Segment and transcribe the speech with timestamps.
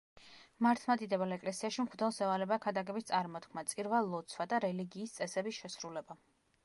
[0.65, 6.19] მართლმადიდებელ ეკლესიაში მღვდელს ევალება ქადაგების წარმოთქმა, წირვა-ლოცვა და რელიგიის წესების შესრულება.